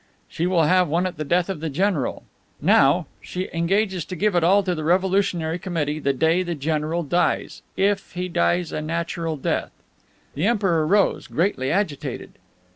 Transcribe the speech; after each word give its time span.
"She 0.27 0.47
will 0.47 0.63
have 0.63 0.87
one 0.87 1.05
at 1.05 1.17
the 1.17 1.23
death 1.23 1.47
of 1.47 1.59
the 1.59 1.69
general. 1.69 2.23
Now 2.59 3.05
she 3.21 3.51
engages 3.53 4.03
to 4.05 4.15
give 4.15 4.33
it 4.33 4.43
all 4.43 4.63
to 4.63 4.73
the 4.73 4.83
Revolutionary 4.83 5.59
Committee 5.59 5.99
the 5.99 6.11
day 6.11 6.41
the 6.41 6.55
general 6.55 7.03
dies 7.03 7.61
if 7.77 8.13
he 8.13 8.27
dies 8.27 8.71
a 8.71 8.81
natural 8.81 9.37
death!" 9.37 9.69
The 10.33 10.47
Emperor 10.47 10.87
rose, 10.87 11.27
greatly 11.27 11.71
agitated. 11.71 12.31